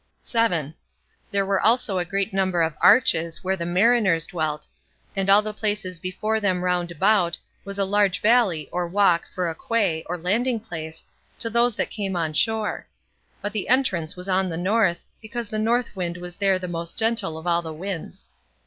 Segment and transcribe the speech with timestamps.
[0.23, 0.73] 7.
[1.29, 4.67] There were also a great number of arches, where the mariners dwelt;
[5.15, 9.47] and all the places before them round about was a large valley, or walk, for
[9.47, 11.05] a quay [or landing place]
[11.37, 12.87] to those that came on shore;
[13.43, 16.97] but the entrance was on the north, because the north wind was there the most
[16.97, 18.25] gentle of all the winds.